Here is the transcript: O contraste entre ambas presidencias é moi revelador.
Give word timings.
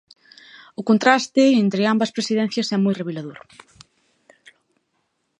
O 0.79 0.81
contraste 0.89 1.43
entre 1.63 1.81
ambas 1.93 2.13
presidencias 2.17 2.67
é 2.75 2.77
moi 2.83 2.93
revelador. 3.01 3.39